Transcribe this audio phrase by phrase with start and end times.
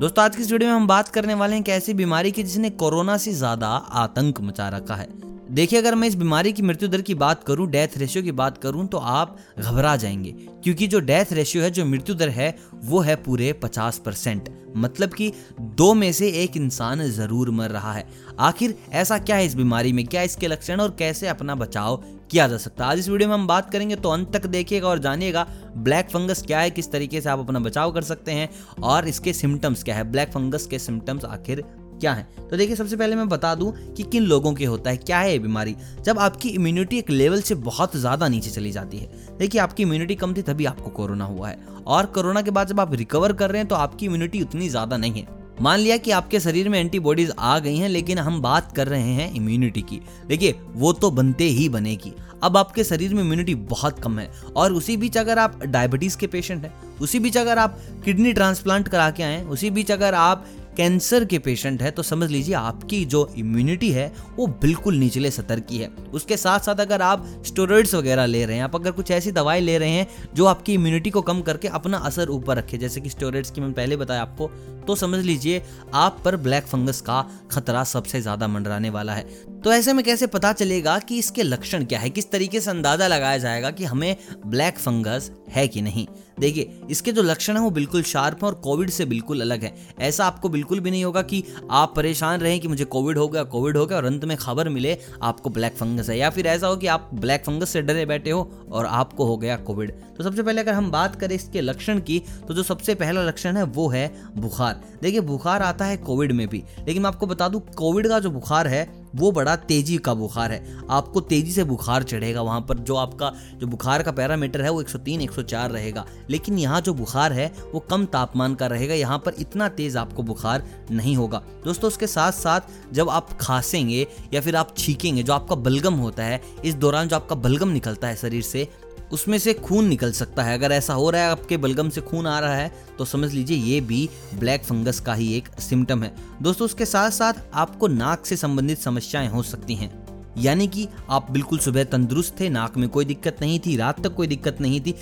[0.00, 2.42] दोस्तों, आज की इस वीडियो में हम बात करने वाले हैं कि ऐसी बीमारी की
[2.42, 3.68] जिसने कोरोना से ज़्यादा
[4.02, 5.06] आतंक मचा रखा है।
[5.50, 8.58] देखिए, अगर मैं इस बीमारी की मृत्यु दर की बात करूँ डेथ रेशियो की बात
[8.58, 10.32] करूँ तो आप घबरा जाएँगे।
[10.64, 15.14] क्योंकि जो डेथ रेशियो है, जो मृत्यु दर है, वो है पूरे 50 परसेंट। मतलब
[15.14, 18.06] कि दो में से एक इंसान ज़रूर मर रहा है।
[18.38, 20.04] आखिर ऐसा क्या है इस बीमारी में?
[20.06, 21.96] क्या इसके लक्षण और कैसे अपना बचाव
[22.30, 22.90] किया जा सकता है?
[22.90, 25.46] आज इस वीडियो में हम बात करेंगे तो अंत तक देखिएगा और जानिएगा
[25.76, 28.48] ब्लैक फंगस क्या है, किस तरीके से आप अपना बचाव कर सकते हैं
[28.82, 30.04] और इसके सिम्टम्स क्या है?
[30.04, 31.64] ब्लैक फंगस के सिम्टम्स आखिर
[32.00, 32.26] क्या है?
[32.50, 35.32] तो देखिए, सबसे पहले मैं बता दूँ कि किन लोगों के होता है, क्या है
[35.32, 35.74] ये बीमारी?
[36.04, 40.14] जब आपकी इम्यूनिटी एक लेवल से बहुत ज़्यादा नीचे चली जाती है। देखिए, आपकी इम्यूनिटी
[40.14, 43.50] कम थी तभी आपको कोरोना हुआ है। और कोरोना के बाद जब आप रिकवर कर
[43.50, 46.78] रहे हैं तो आपकी इम्यूनिटी उतनी ज़्यादा नहीं है। मान लिया कि आपके शरीर में
[46.80, 51.10] एंटीबॉडीज आ गई हैं, लेकिन हम बात कर रहे हैं इम्यूनिटी की। देखिए, वो तो
[51.10, 52.12] बनते ही बनेगी।
[52.42, 56.26] अब आपके शरीर में इम्यूनिटी बहुत कम है। और उसी बीच अगर आप डायबिटीज़ के
[56.26, 60.44] पेशेंट हैं, उसी बीच अगर आप किडनी ट्रांसप्लांट करा के आए उसी बीच अगर आप
[60.78, 65.60] कैंसर के पेशेंट है तो समझ लीजिए आपकी जो इम्यूनिटी है, वो बिल्कुल निचले सतर
[65.60, 69.10] की है। उसके साथ साथ अगर आप स्टोरॉइड्स वगैरह ले रहे हैं, आप अगर कुछ
[69.10, 72.78] ऐसी दवाई ले रहे हैं, जो आपकी इम्यूनिटी को कम करके अपना असर ऊपर रखे,
[72.78, 74.50] जैसे कि स्टोरॉइड्स की मैंने पहले बताया आपको
[74.86, 75.62] तो समझ लीजिए
[75.94, 79.22] आप पर ब्लैक फंगस का खतरा सबसे ज़्यादा मंडराने वाला है।
[79.60, 82.10] तो ऐसे में कैसे पता चलेगा कि इसके लक्षण क्या है?
[82.10, 86.06] किस तरीके से अंदाज़ा लगाया जाएगा कि हमें ब्लैक फंगस है कि नहीं?
[86.38, 89.74] देखिए, इसके जो लक्षण है वो बिल्कुल शार्प हैं और कोविड से बिल्कुल अलग है।
[90.00, 93.42] ऐसा आपको बिल्कुल भी नहीं होगा कि आप परेशान रहें कि मुझे कोविड हो गया,
[93.44, 96.66] कोविड हो गया और अंत में खबर मिले आपको ब्लैक फंगस है। या फिर ऐसा
[96.66, 100.24] हो कि आप ब्लैक फंगस से डरे बैठे हो और आपको हो गया कोविड। तो
[100.24, 103.62] सबसे पहले अगर हम बात करें इसके लक्षण की तो जो सबसे पहला लक्षण है
[103.62, 107.60] वो है बुखार। देखिए, बुखार आता है कोविड में भी। लेकिन मैं आपको बता दूँ,
[107.76, 112.02] कोविड का जो बुखार है वो बड़ा तेज़ी का बुखार है। आपको तेज़ी से बुखार
[112.02, 116.58] चढ़ेगा वहाँ पर। जो आपका, जो बुखार का पैरामीटर है, वो 103 104 रहेगा। लेकिन
[116.58, 120.62] यहाँ जो बुखार है, वो कम तापमान का रहेगा। यहाँ पर इतना तेज आपको बुखार
[120.90, 122.60] नहीं होगा। दोस्तों, उसके साथ साथ
[122.92, 127.16] जब आप खांसेंगे या फिर आप छीकेंगे, जो आपका बलगम होता है, इस दौरान जो
[127.16, 128.68] आपका बलगम निकलता है शरीर से
[129.12, 132.26] उसमें से खून निकल सकता है। अगर ऐसा हो रहा है, आपके बलगम से खून
[132.26, 136.14] आ रहा है तो समझ लीजिए ये भी ब्लैक फंगस का ही एक सिम्टम है।
[136.42, 139.92] दोस्तों, उसके साथ साथ आपको नाक से संबंधित समस्याएँ हो सकती हैं।
[140.38, 144.14] यानी कि आप बिल्कुल सुबह तंदुरुस्त थे, नाक में कोई दिक्कत नहीं थी, रात तक
[144.14, 144.94] कोई दिक्कत नहीं थी,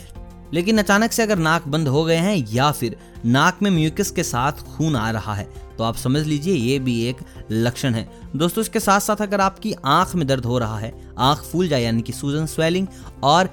[0.54, 2.96] लेकिन अचानक से अगर नाक बंद हो गए हैं या फिर
[3.26, 7.00] नाक में म्यूकस के साथ खून आ रहा है तो आप समझ लीजिए ये भी
[7.04, 7.16] एक
[7.50, 11.42] लक्षण है। दोस्तों इसके साथ साथ अगर आपकी आँख में दर्द हो रहा है, आँख
[11.42, 12.86] फूल जाए, यानी कि सूजन, स्वेलिंग
[13.22, 13.50] और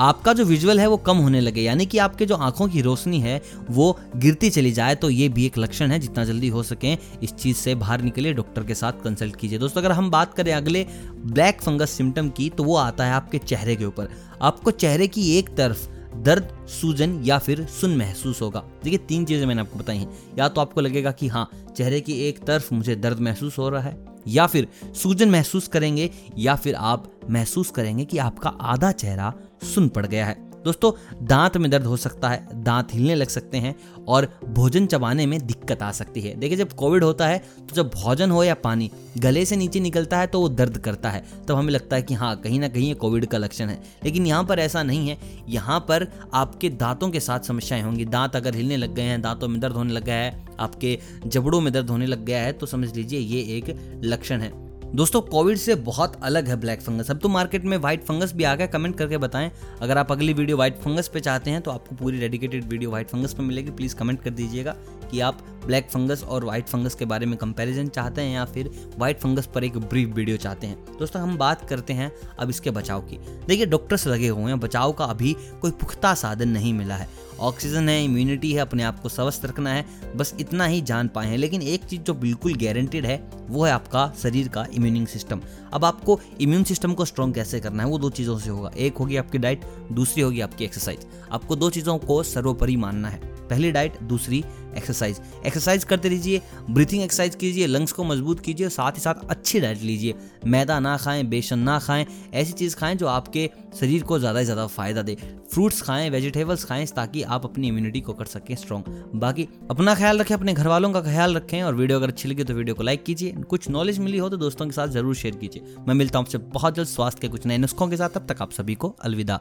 [0.00, 3.20] आपका जो विजुअल है वो कम होने लगे, यानी कि आपके जो आँखों की रोशनी
[3.20, 3.40] है,
[3.70, 6.92] वो गिरती चली जाए तो ये भी एक लक्षण है, जितना जल्दी हो सके
[7.22, 10.52] इस चीज़ से बाहर निकले डॉक्टर के साथ कंसल्ट कीजिए। दोस्तों, अगर हम बात करें
[10.54, 10.86] अगले
[11.16, 14.08] ब्लैक फंगस सिम्टम की तो वो आता है आपके चेहरे के ऊपर।
[14.42, 19.46] आपको चेहरे की एक तरफ़ दर्द, सूजन या फिर सुन महसूस होगा। देखिए, तीन चीज़ें
[19.46, 22.96] मैंने आपको बताई हैं। या तो आपको लगेगा कि हाँ चेहरे की एक तरफ़ मुझे
[22.96, 23.96] दर्द महसूस हो रहा है,
[24.28, 29.88] या फिर सूजन महसूस करेंगे, या फिर आप महसूस करेंगे कि आपका आधा चेहरा सुन
[29.88, 30.90] पड़ गया है। दोस्तों,
[31.26, 33.74] दांत में दर्द हो सकता है, दांत हिलने लग सकते हैं
[34.08, 37.90] और भोजन चबाने में दिक्कत आ सकती है। देखिए, जब कोविड होता है तो जब
[37.90, 41.44] भोजन हो या पानी गले से नीचे निकलता है तो वो दर्द करता है। तब
[41.48, 44.26] तो हमें लगता है कि हाँ कहीं ना कहीं ये कोविड का लक्षण है। लेकिन
[44.26, 45.18] यहाँ पर ऐसा नहीं है।
[45.48, 49.48] यहाँ पर आपके दांतों के साथ समस्याएँ होंगी। दांत अगर हिलने लग गए हैं, दांतों
[49.48, 52.66] में दर्द होने लग गया है, आपके जबड़ों में दर्द होने लग गया है तो
[52.66, 54.65] समझ लीजिए ये एक लक्षण है।
[54.96, 58.44] दोस्तों, कोविड से बहुत अलग है ब्लैक फंगस। अब तो मार्केट में व्हाइट फंगस भी
[58.44, 59.50] आ गया, कमेंट करके बताएँ।
[59.82, 63.08] अगर आप अगली वीडियो व्हाइट फंगस पे चाहते हैं तो आपको पूरी डेडिकेटेड वीडियो व्हाइट
[63.08, 64.74] फंगस पर मिलेगी। प्लीज़ कमेंट कर दीजिएगा
[65.10, 68.70] कि आप ब्लैक फंगस और व्हाइट फंगस के बारे में कंपैरिजन चाहते हैं या फिर
[68.98, 70.84] व्हाइट फंगस पर एक ब्रीफ वीडियो चाहते हैं?
[70.98, 73.18] दोस्तों, हम बात करते हैं अब इसके बचाव की।
[73.48, 77.08] देखिए डॉक्टर्स लगे हुए हैं, बचाव का अभी कोई पुख्ता साधन नहीं मिला है।
[77.40, 81.26] ऑक्सीजन है इम्यूनिटी है, अपने आप को स्वस्थ रखना है, बस इतना ही जान पाए
[81.26, 85.40] हैं। लेकिन एक चीज़ जो बिल्कुल गारंटेड है, वो है आपका शरीर का इम्यूनिंग सिस्टम
[85.72, 88.96] अब आपको इम्यून सिस्टम को स्ट्रॉन्ग कैसे करना है, वो दो चीज़ों से होगा। एक
[88.96, 93.70] होगी आपकी डाइट दूसरी होगी आपकी एक्सरसाइज आपको दो चीज़ों को सर्वोपरि मानना है। पहली
[93.72, 94.44] डाइट दूसरी
[94.76, 96.40] एक्सरसाइज एक्सरसाइज करते रहिए
[96.70, 100.14] ब्रीथिंग एक्सरसाइज कीजिए लंग्स को मज़बूत कीजिए, साथ ही साथ अच्छी डाइट लीजिए.
[100.46, 103.48] मैदा ना खाएँ, बेसन ना खाएँ, ऐसी चीज़ खाएँ जो आपके
[103.80, 105.14] शरीर को ज़्यादा से ज़्यादा फ़ायदा दे.
[105.52, 110.18] फ्रूट्स खाएँ वेजिटेबल्स खाएँ, ताकि आप अपनी इम्यूनिटी को कर सकें स्ट्रॉन्ग बाकी अपना ख्याल
[110.18, 112.82] रखें, अपने घर वालों का ख्याल रखें और वीडियो अगर अच्छी लगी तो वीडियो को
[112.82, 113.32] लाइक कीजिए.
[113.50, 115.74] कुछ नॉलेज मिली हो तो दोस्तों के साथ ज़रूर शेयर कीजिए.
[115.88, 118.08] मैं मिलता हूँ आपसे बहुत जल्द स्वास्थ्य के कुछ नए नुस्खों के साथ.
[118.10, 119.40] तब तक आप सभी को अलविदा.